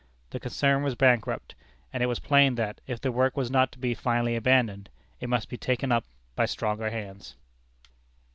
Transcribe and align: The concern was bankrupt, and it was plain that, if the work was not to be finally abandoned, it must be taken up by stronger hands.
The 0.31 0.39
concern 0.39 0.81
was 0.81 0.95
bankrupt, 0.95 1.53
and 1.93 2.01
it 2.01 2.07
was 2.07 2.17
plain 2.17 2.55
that, 2.55 2.81
if 2.87 2.99
the 2.99 3.11
work 3.11 3.37
was 3.37 3.51
not 3.51 3.71
to 3.73 3.77
be 3.77 3.93
finally 3.93 4.35
abandoned, 4.35 4.89
it 5.19 5.29
must 5.29 5.47
be 5.47 5.57
taken 5.59 5.91
up 5.91 6.05
by 6.35 6.47
stronger 6.47 6.89
hands. 6.89 7.35